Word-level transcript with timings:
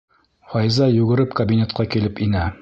Файза 0.53 0.87
йүгереп 0.95 1.37
кабинетҡа 1.41 1.87
килеп 1.97 2.25
инә. 2.29 2.49